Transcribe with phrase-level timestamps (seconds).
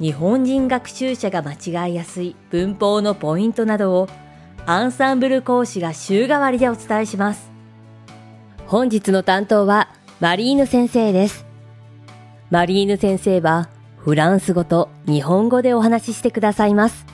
[0.00, 4.08] 日本人学習者が間違いやすい文法のポイントなどを
[4.64, 7.50] アンサンブル講師が週替わりでお伝えします。
[8.66, 11.44] 本日の担当はマリーヌ先生です。
[12.50, 13.68] マリーヌ先生は
[13.98, 17.04] フランス語と日本語でお話ししてくださいます。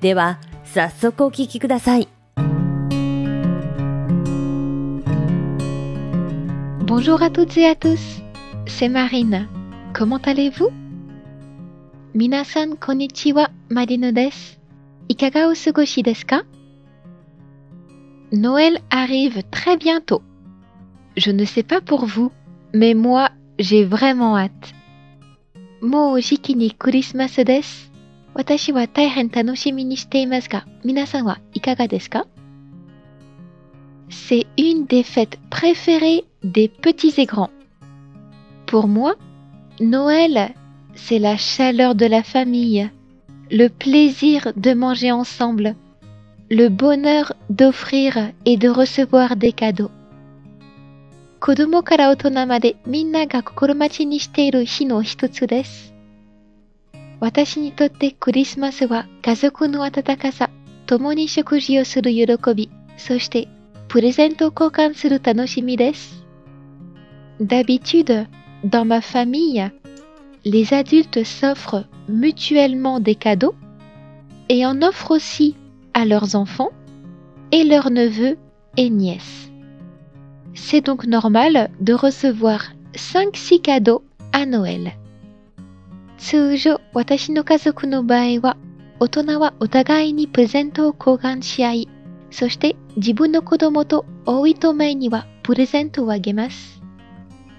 [0.00, 2.08] では、早速お聞きください。
[6.84, 8.22] Bonjour à toutes et à tous,
[8.66, 9.46] c'est Marine.
[9.92, 10.83] Comment allez-vous?
[12.13, 14.59] 皆さんこんにちは、マリヌです。
[15.07, 16.45] いかがお過ごしですか
[18.31, 20.21] Noël arrive très bientôt.
[21.15, 22.31] Je ne sais pas pour vous,
[22.73, 24.51] mais moi, j'ai vraiment hâte.
[25.81, 27.91] もうじきにクリスマスです。
[28.33, 32.27] 私は大変楽しみにしていますが、皆さんはいかがですか
[34.09, 37.49] C'est une des fêtes préférées des petits et grands.
[38.65, 39.15] Pour moi,
[39.79, 40.53] Noël,
[40.95, 42.89] c'est la chaleur de la famille,
[43.51, 45.75] le plaisir de manger ensemble,
[46.49, 49.91] le bonheur d'offrir et de recevoir des cadeaux.
[51.39, 55.93] 子供から大人までみんなが心待ちにしている日の一つです。
[57.21, 60.49] 私にとってクリスマスは家族の温かさ、
[60.85, 63.47] 共に食事をする喜び、そして
[63.87, 66.23] プレゼントを交換する楽しみです。
[67.39, 68.27] D'habitude,
[68.65, 69.71] dans ma famille,
[70.45, 73.55] les adultes s'offrent mutuellement des cadeaux
[74.47, 75.55] et en offrent aussi
[75.93, 76.71] à leurs enfants
[77.51, 78.37] et leurs neveux
[78.77, 79.51] et nièces.
[80.53, 84.93] C'est donc normal de recevoir 5-6 cadeaux à Noël.
[86.17, 88.57] 通常、私の家族の場合は、
[88.99, 91.89] 大人はお互いにプレゼントを交換し合い、
[92.29, 96.81] そして自分の子供と多いと前にはプレゼントをあげます。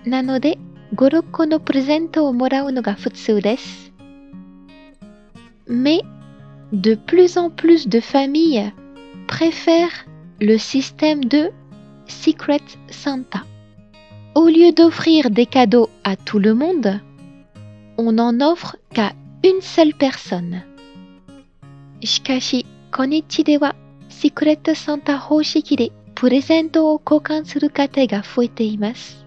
[0.04, 0.58] なので、
[0.94, 3.92] 5、6個のプレゼントをもらうのが普通です。
[5.68, 6.02] Mais,
[6.72, 8.72] de plus en plus de familles
[9.26, 10.06] préfèrent
[10.40, 11.52] le système de
[12.06, 13.44] Secret Santa.
[14.34, 17.00] Au lieu d'offrir des cadeaux à tout le monde,
[17.98, 19.12] on n'en offre qu'à
[19.44, 20.62] une seule personne.
[22.02, 23.76] しかし、こんにちでは
[24.08, 29.23] シークレットサンタ方式でプレゼントを交換する家庭が増えています。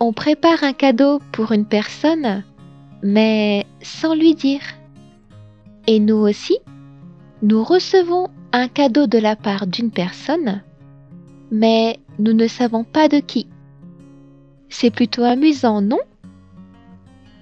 [0.00, 2.44] On prépare un cadeau pour une personne,
[3.02, 4.60] mais sans lui dire.
[5.86, 6.58] Et nous aussi,
[7.42, 10.62] nous recevons un cadeau de la part d'une personne,
[11.50, 13.48] mais nous ne savons pas de qui.
[14.68, 15.98] C'est plutôt amusant, non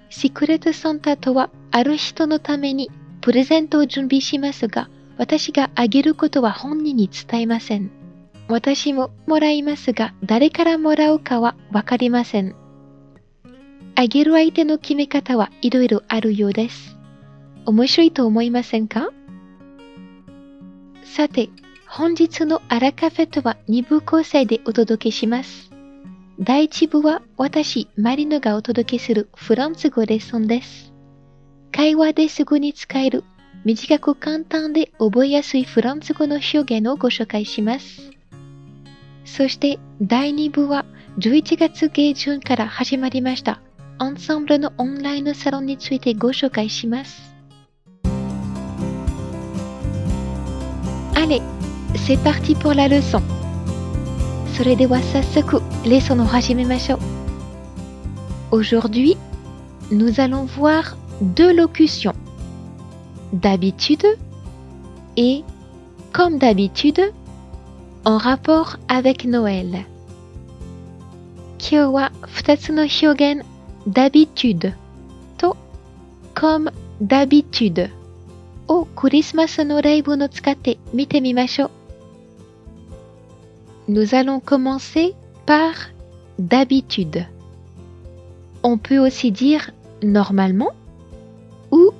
[0.08, 2.90] シークレットサンタとはある人のために
[3.20, 7.90] プレゼントを準備しますが、私があげることは本人に伝えません。
[8.51, 12.53] 私ももらいますが、誰からもらうかはわかりません。
[13.95, 16.97] あげる相手の決め方はいろいろあるようです。
[17.65, 19.11] 面白いと思いませんか？
[21.03, 21.49] さて、
[21.87, 25.71] 本日のアラカフェとは2部構成でお届けします。
[26.39, 30.93] 第1部は私、マリノがお届けするフランス語レッスンです。
[31.71, 33.23] 会話ですぐに使える
[33.63, 38.11] 短く簡単で覚えやすいフランス語の表現をご紹介します。
[39.30, 40.84] そして第2部は
[41.18, 43.60] 11月下旬から始まりました
[43.98, 47.34] アンサンブルのオンラインのサロンについてご紹介します。
[51.14, 51.40] Allez,
[51.94, 53.22] c'est parti pour la leçon.
[54.54, 56.98] それでは早速、レッスンを始めましょう。
[58.50, 59.16] Aujourd'hui,
[59.90, 60.96] nous allons voir
[61.34, 62.14] deux locutions.
[63.32, 64.18] D'habitude
[65.16, 65.42] et
[66.12, 67.12] comme d'habitude
[68.05, 69.85] en rapport avec Noël.
[71.59, 73.43] Kyo wa futatsu no hyogen
[73.85, 74.73] d'habitude
[75.37, 75.53] to
[76.33, 77.89] comme d'habitude
[78.67, 81.15] o Christmas no reibu no tsukatte mite.
[83.87, 85.13] Nous allons commencer
[85.45, 85.73] par
[86.39, 87.25] d'habitude.
[88.63, 89.71] On peut aussi dire
[90.01, 90.71] normalement
[91.71, 91.91] ou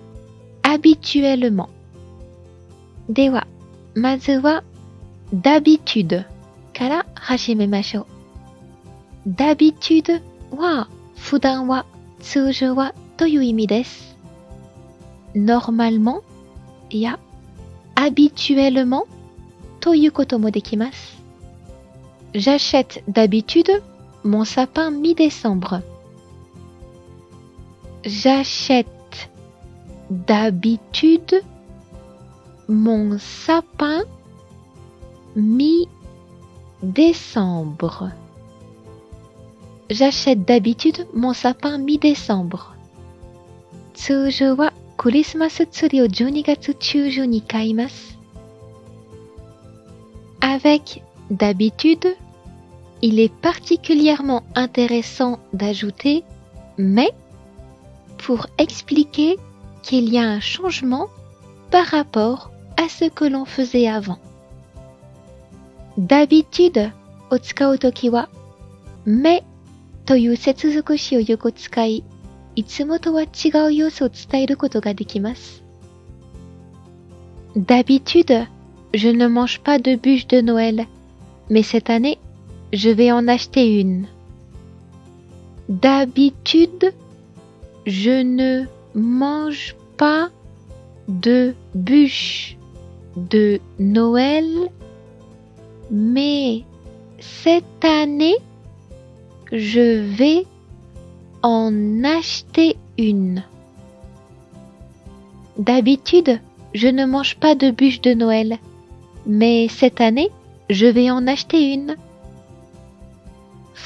[0.63, 1.69] habituellement.
[3.09, 3.44] Dewa,
[3.95, 4.62] mazu wa
[5.34, 6.25] d'habitude
[6.72, 8.06] から始めましょ
[9.26, 9.31] う。
[9.31, 11.87] d'habitude は普段は
[12.20, 14.16] 通常は という意味です。
[15.34, 16.22] normalement
[16.90, 17.19] や
[17.94, 19.06] habituellement
[19.81, 21.16] ということもできます。
[22.32, 23.82] J'achète d'habitude
[24.25, 25.82] mon sapin mi-décembre.
[28.04, 28.87] J'achète
[30.10, 31.43] d'habitude
[32.69, 34.04] mon sapin
[35.37, 35.88] mi-décembre.
[39.90, 42.75] J'achète d'habitude mon sapin mi-décembre.
[43.94, 48.19] 通常はクリスマスツリーを12月中旬に買います。
[50.40, 52.14] Avec d'habitude,
[53.02, 56.25] il est particulièrement intéressant d'ajouter
[56.78, 57.10] mais
[58.19, 59.38] pour expliquer
[59.82, 61.08] qu'il y a un changement
[61.70, 64.19] par rapport à ce que l'on faisait avant.
[65.98, 66.93] d'habitude
[67.31, 68.28] を使うときは、
[69.06, 69.43] mais
[70.04, 72.04] という接続詞をよく使い、
[72.54, 75.62] いつもとは違う様子を伝えることができます。
[77.56, 78.46] D'habitude,
[78.94, 80.87] je ne mange pas de bûche de Noël,
[81.50, 82.19] mais cette année,
[82.72, 84.06] je vais en acheter une.
[85.69, 86.93] D'habitude,
[87.87, 90.31] je ne mange pas
[91.08, 92.56] de bûche
[93.16, 94.70] de Noël,
[95.90, 96.64] mais
[97.20, 98.37] cette année,
[99.52, 100.46] je vais
[101.43, 103.44] en acheter une.
[105.58, 106.40] D'habitude,
[106.75, 108.58] je ne mange pas de bûche de Noël,
[109.26, 110.31] mais cette année,
[110.69, 111.96] je vais en acheter une.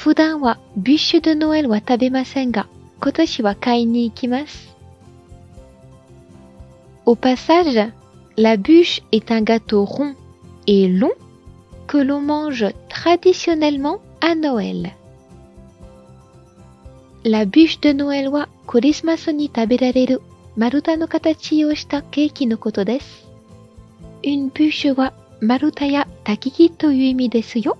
[0.01, 2.67] 普段はビュッシュ・ド・ノエルは食べませんが、
[2.99, 4.75] 今年は買いに行きます。
[7.05, 7.91] Au passage,
[8.35, 10.15] la bûche est un gâteau rond
[10.65, 11.11] et long
[11.86, 14.92] que l'on mange traditionnellement à Noël.
[17.24, 20.18] La bûche de Noël wa Christmas ni taberareru
[20.56, 23.26] maruta no katachi o shita keiki no koto desu.
[24.24, 27.74] Une bûche wa maruta ya takiki toyu imi desu yo.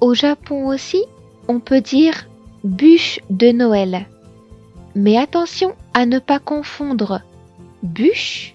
[0.00, 1.02] Au Japon aussi,
[1.48, 2.28] on peut dire
[2.62, 4.06] bûche de Noël.
[4.94, 7.22] Mais attention à ne pas confondre
[7.82, 8.54] bûche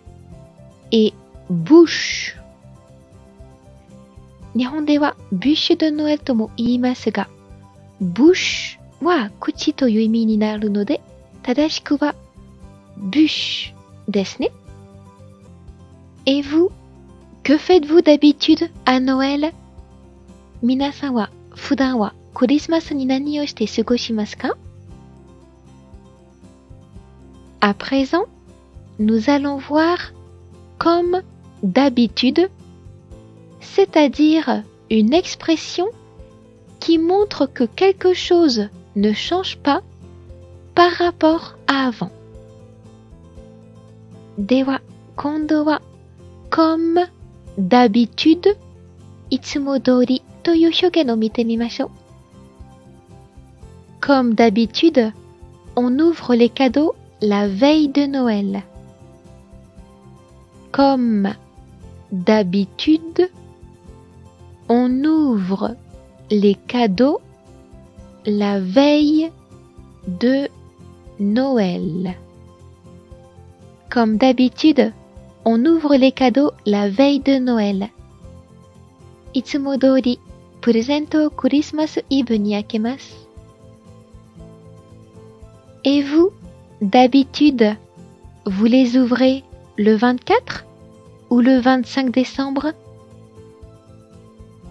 [0.92, 1.14] et
[1.50, 2.39] bouche.
[4.56, 7.29] 日本ではビュッシュ・ド・ノエルとも言いますが、
[8.01, 11.01] ブッシュは口という意味になるので、
[11.43, 12.15] 正しくは
[12.99, 14.51] ビュッシュですね。
[16.27, 16.71] Et vous,
[17.43, 19.53] que faites-vous d'habitude à Noël?
[20.62, 24.56] 皆さんは普段はクリスマスに何をして過ごしますか
[27.61, 28.27] À présent,
[28.99, 30.12] nous allons voir
[30.79, 31.23] comme
[31.62, 32.51] d'habitude,
[33.75, 35.88] c'est-à-dire une expression
[36.80, 39.81] qui montre que quelque chose ne change pas
[40.75, 42.12] par rapport à avant.
[44.38, 44.80] Dewa
[45.16, 45.80] kondo wa
[46.50, 47.00] comme
[47.57, 48.48] d'habitude
[49.31, 51.89] itsumodori toyu hyoge no.
[54.00, 55.12] Comme d'habitude,
[55.75, 58.63] on ouvre les cadeaux la veille de Noël.
[60.71, 61.33] Comme
[62.12, 63.30] d'habitude,
[64.69, 65.77] on ouvre
[66.31, 67.21] les cadeaux
[68.27, 69.31] la veille
[70.09, 70.49] de
[71.21, 72.17] Noël.
[73.91, 74.93] Comme d'habitude,
[75.44, 77.91] on ouvre les cadeaux la veille de Noël.
[79.34, 80.20] いつも通り、
[80.61, 83.29] プレゼントをクリスマスイブに開けます。
[85.82, 86.31] Et vous,
[86.81, 87.77] d'habitude,
[88.46, 89.44] vous les ouvrez
[89.77, 90.65] le 24
[91.31, 92.73] ou le 25 décembre?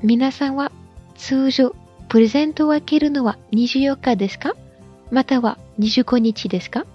[0.01, 0.71] 皆さんは
[1.15, 1.75] 通常、
[2.09, 4.55] プレゼントを開けるのは24日ですか
[5.11, 6.85] または25日ですか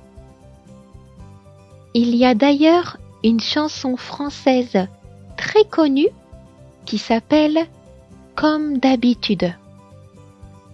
[1.94, 4.88] Il y a d'ailleurs une chanson française
[5.36, 6.10] très connue
[6.84, 7.66] qui s'appelle
[8.36, 9.52] Comme d'habitude.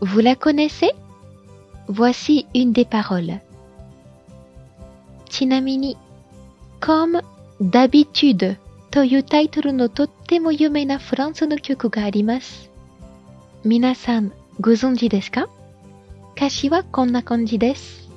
[0.00, 0.90] Vous la connaissez
[1.88, 3.40] Voici une des paroles.
[5.30, 5.96] ちなみに、
[6.80, 7.22] Comme
[7.60, 8.56] d'habitude
[8.90, 12.70] というタイトルのとっても有名なフランスの曲があります。
[13.64, 15.48] 皆さんご存知ですか
[16.36, 18.08] 歌詞はこんな感じです。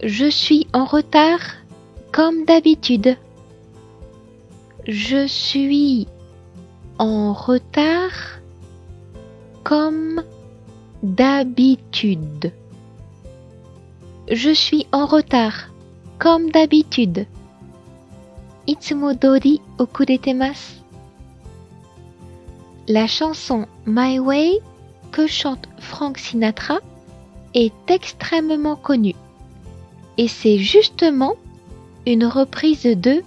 [0.00, 1.40] Je suis en retard
[2.12, 3.18] comme d'habitude.
[4.86, 6.08] Je suis
[6.98, 8.40] en retard
[9.64, 10.24] comme
[11.04, 12.52] d'habitude.
[14.30, 15.70] Je suis en retard
[16.18, 17.26] comme d'habitude.
[18.66, 20.82] いつも通り遅れてます。
[22.86, 24.60] La chanson My Way
[25.12, 26.80] que chante Frank Sinatra
[27.54, 29.14] est extrêmement connu.
[30.16, 31.36] Et c'est justement
[32.06, 33.22] une reprise de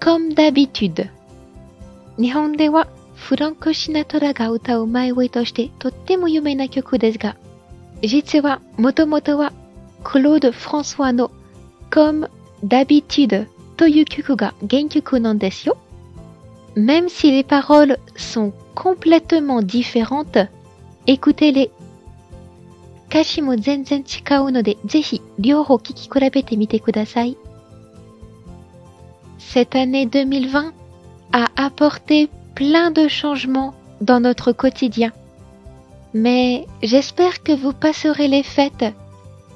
[0.00, 1.08] Comme d'habitude.
[2.18, 7.36] 日本ではフランク・シナトラが歌うマイウェイとしてとっても有名な曲ですが、
[8.02, 9.52] 実はもともとは
[10.02, 11.30] クロード・フランソワの
[11.90, 12.28] Comme
[12.64, 15.76] d'habitude という曲が原曲なんですよ。
[16.76, 20.48] Même si les paroles sont complètement différentes,
[21.06, 21.70] écoutez-les.
[23.08, 27.36] 歌詞も全然違うので、ぜひ両方聴き比べてみてください。
[29.38, 30.72] Cette année 2020
[31.32, 35.12] a apporté plein de changements dans notre quotidien.
[36.14, 38.94] Mais j'espère que vous passerez les fêtes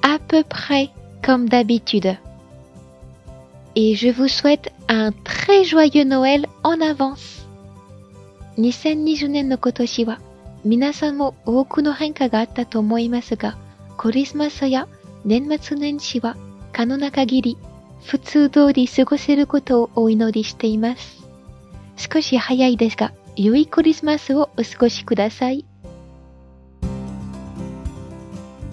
[0.02, 0.90] à peu près
[1.22, 2.16] comme d'habitude.
[3.81, 7.47] Et je vous souhaite un très joyeux Noël en avance.
[8.57, 10.19] 2020年の今年は
[10.65, 13.57] 皆さんも多くの変化があったと思いますが、
[13.95, 14.89] クリスマスや
[15.23, 16.35] 年末年始は
[16.73, 17.57] 可能な限り
[18.03, 21.25] 普通通り過ごせることをお祈りしています。
[21.95, 25.63] 少し早いですが、良いクリスマスをお過ごしください。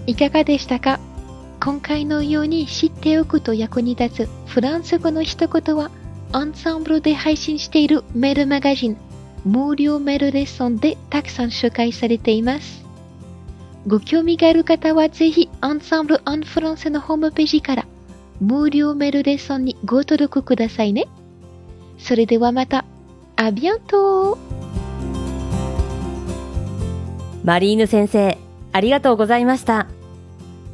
[0.09, 0.99] いかがでしたか
[1.67, 5.91] 今回のように知っておくと役に立つフランス語の一言は、
[6.31, 8.97] アンサンブルで配信しているメールマガジン、
[9.45, 12.85] 無料メールレッスンでたくさん紹介されています。
[13.85, 17.87] ご興味がある方はぜひ、アンサンブル・アン・フランスのホームページから
[18.41, 21.09] 無料メールレッスンにご登録くださいね。
[21.99, 22.85] それではまた、
[23.35, 24.39] あビアント
[27.43, 28.39] マリーヌ先生、
[28.73, 29.96] ありがとうございました。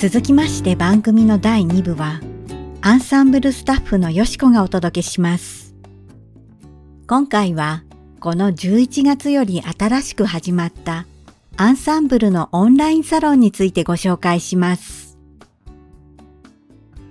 [0.00, 2.22] 続きまして番組の第2部は
[2.80, 5.74] アンサンブルスタッフのよしこがお届けします
[7.06, 7.84] 今回は
[8.18, 11.04] この11月より新しく始まった
[11.58, 15.18] アンサンブルのオンラインサロンについてご紹介します。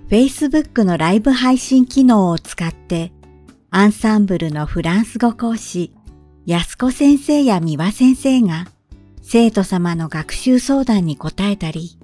[0.08, 3.12] Facebook のライブ配信機能を使って
[3.70, 5.94] アンサンブルのフランス語講師、
[6.44, 8.66] 安子先生や三輪先生が
[9.22, 12.00] 生徒様の学習相談に答えたり、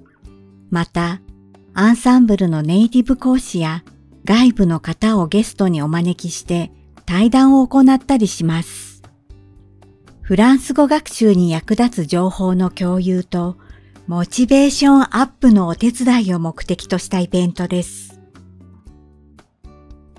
[0.69, 1.21] また
[1.73, 3.83] アンサンブルのネイティブ講師や
[4.25, 6.71] 外部の方をゲストにお招きして
[7.05, 9.01] 対談を行ったりします。
[10.21, 13.57] フランス語学習に役立つ情報の共有と、
[14.07, 18.19] モチベーションアップのお手伝いを目的としたイベントです。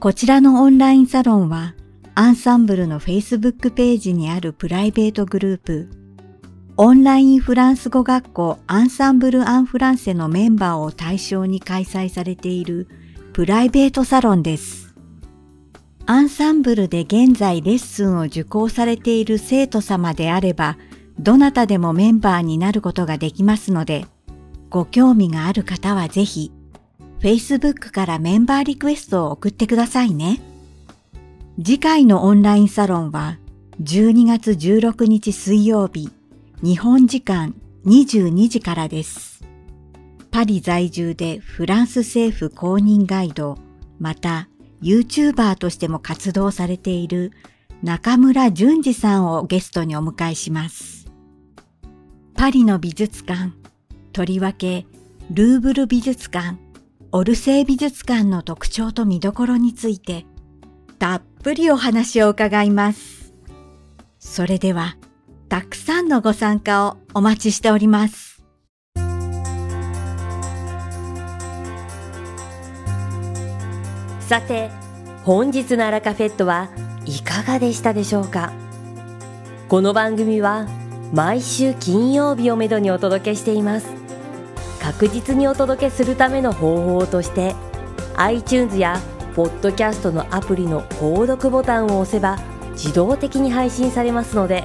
[0.00, 1.74] こちらのオンラインサロンは、
[2.14, 5.90] アンサンブルの Facebook ページにあるプライベートグループ、
[6.80, 12.87] オンラインフランス語学校アンサンブル・アン・フランセのメンバーを対象に開催されている
[13.32, 14.94] プライベートサロンです。
[16.06, 20.78] アンサンブルで現在レッスンを受講されている生徒様であれば、
[21.18, 24.06] どなたでもメンバーになることができますので、
[24.70, 26.52] ご興味がある方はぜひ、
[27.18, 30.40] Facebook からメンバーリクエストを送ってくださいね。
[31.61, 33.37] 次回のオンラインサロンは、
[33.82, 36.11] 12月16日水曜日、
[36.60, 37.54] 日本時間
[37.86, 39.44] 22時からです。
[40.32, 43.56] パリ在住でフランス政府公認ガイド、
[44.00, 44.48] また
[44.82, 47.30] YouTuber としても活動されている
[47.84, 51.06] 中村淳二さんをゲストにお迎えします。
[52.34, 53.52] パリの美術館、
[54.12, 54.84] とりわけ
[55.30, 56.58] ルーブル美術館、
[57.12, 60.26] オルセー美術館の特徴と見どころについて
[60.98, 63.32] たっぷりお話を伺います。
[64.18, 64.96] それでは、
[65.48, 68.42] たくさんのご参加をお待ちしております。
[74.20, 74.68] さて
[75.24, 76.68] 本日のアラカフェットは
[77.06, 78.52] いかがでしたでしょうか？
[79.70, 80.66] この番組は
[81.14, 83.86] 毎週金曜日をめどにお届けしています
[84.82, 87.54] 確実にお届けするための方法として
[88.16, 89.00] iTunes や
[89.34, 92.36] ポッドキャストのアプリの購読ボタンを押せば
[92.72, 94.64] 自動的に配信されますので